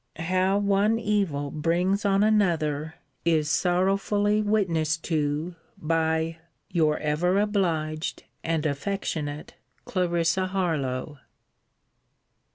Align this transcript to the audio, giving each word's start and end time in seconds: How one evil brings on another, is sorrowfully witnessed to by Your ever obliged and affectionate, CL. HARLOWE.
How 0.17 0.57
one 0.57 0.97
evil 0.97 1.51
brings 1.51 2.05
on 2.05 2.23
another, 2.23 2.95
is 3.23 3.51
sorrowfully 3.51 4.41
witnessed 4.41 5.03
to 5.03 5.53
by 5.77 6.39
Your 6.71 6.97
ever 6.97 7.37
obliged 7.39 8.23
and 8.43 8.65
affectionate, 8.65 9.53
CL. 9.87 10.07
HARLOWE. 10.47 11.19